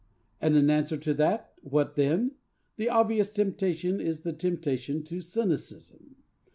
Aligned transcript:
And 0.41 0.55
in 0.55 0.71
answer 0.71 0.97
to 0.97 1.13
that 1.13 1.53
'What 1.61 1.95
then?' 1.95 2.31
the 2.75 2.89
obvious 2.89 3.29
temptation 3.29 3.99
is 4.01 4.21
the 4.21 4.33
temptation 4.33 5.03
to 5.03 5.21
cynicism. 5.21 6.15